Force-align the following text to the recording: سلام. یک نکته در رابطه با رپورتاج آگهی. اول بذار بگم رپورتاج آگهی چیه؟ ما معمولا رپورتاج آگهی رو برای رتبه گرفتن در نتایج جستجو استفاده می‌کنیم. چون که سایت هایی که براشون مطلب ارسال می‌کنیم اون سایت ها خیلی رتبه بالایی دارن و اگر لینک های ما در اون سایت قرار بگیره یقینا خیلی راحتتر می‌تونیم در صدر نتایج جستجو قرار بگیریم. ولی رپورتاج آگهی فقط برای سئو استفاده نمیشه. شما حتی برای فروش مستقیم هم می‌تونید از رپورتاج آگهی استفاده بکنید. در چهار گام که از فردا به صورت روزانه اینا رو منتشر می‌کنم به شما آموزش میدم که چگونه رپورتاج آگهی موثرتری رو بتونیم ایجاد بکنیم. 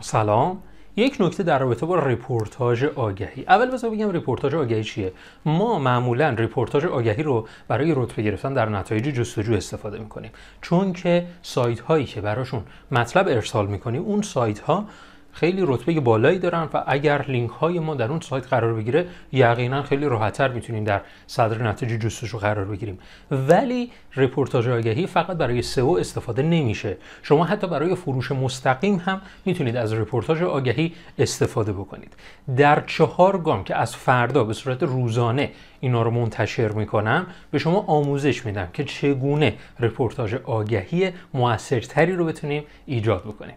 سلام. 0.00 0.62
یک 0.96 1.16
نکته 1.20 1.42
در 1.42 1.58
رابطه 1.58 1.86
با 1.86 1.96
رپورتاج 1.96 2.84
آگهی. 2.84 3.44
اول 3.48 3.70
بذار 3.70 3.90
بگم 3.90 4.10
رپورتاج 4.10 4.54
آگهی 4.54 4.84
چیه؟ 4.84 5.12
ما 5.44 5.78
معمولا 5.78 6.28
رپورتاج 6.28 6.84
آگهی 6.84 7.22
رو 7.22 7.48
برای 7.68 7.94
رتبه 7.96 8.22
گرفتن 8.22 8.54
در 8.54 8.68
نتایج 8.68 9.04
جستجو 9.04 9.54
استفاده 9.54 9.98
می‌کنیم. 9.98 10.30
چون 10.62 10.92
که 10.92 11.26
سایت 11.42 11.80
هایی 11.80 12.04
که 12.04 12.20
براشون 12.20 12.62
مطلب 12.90 13.28
ارسال 13.28 13.66
می‌کنیم 13.66 14.02
اون 14.02 14.22
سایت 14.22 14.58
ها 14.58 14.84
خیلی 15.32 15.62
رتبه 15.66 16.00
بالایی 16.00 16.38
دارن 16.38 16.68
و 16.74 16.84
اگر 16.86 17.24
لینک 17.28 17.50
های 17.50 17.78
ما 17.78 17.94
در 17.94 18.10
اون 18.10 18.20
سایت 18.20 18.46
قرار 18.46 18.74
بگیره 18.74 19.06
یقینا 19.32 19.82
خیلی 19.82 20.06
راحتتر 20.06 20.48
می‌تونیم 20.48 20.84
در 20.84 21.00
صدر 21.26 21.62
نتایج 21.62 22.00
جستجو 22.00 22.38
قرار 22.38 22.64
بگیریم. 22.64 22.98
ولی 23.30 23.90
رپورتاج 24.16 24.68
آگهی 24.68 25.06
فقط 25.06 25.36
برای 25.36 25.62
سئو 25.62 25.96
استفاده 26.00 26.42
نمیشه. 26.42 26.96
شما 27.22 27.44
حتی 27.44 27.66
برای 27.66 27.94
فروش 27.94 28.32
مستقیم 28.32 28.96
هم 28.96 29.20
می‌تونید 29.44 29.76
از 29.76 29.92
رپورتاج 29.92 30.42
آگهی 30.42 30.92
استفاده 31.18 31.72
بکنید. 31.72 32.12
در 32.56 32.82
چهار 32.86 33.38
گام 33.38 33.64
که 33.64 33.76
از 33.76 33.96
فردا 33.96 34.44
به 34.44 34.52
صورت 34.52 34.82
روزانه 34.82 35.50
اینا 35.80 36.02
رو 36.02 36.10
منتشر 36.10 36.68
می‌کنم 36.68 37.26
به 37.50 37.58
شما 37.58 37.84
آموزش 37.86 38.46
میدم 38.46 38.68
که 38.72 38.84
چگونه 38.84 39.54
رپورتاج 39.80 40.34
آگهی 40.34 41.10
موثرتری 41.34 42.12
رو 42.12 42.24
بتونیم 42.24 42.62
ایجاد 42.86 43.22
بکنیم. 43.22 43.56